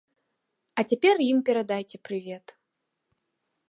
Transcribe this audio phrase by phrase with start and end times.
[0.79, 2.45] А цяпер ім перадайце прывет.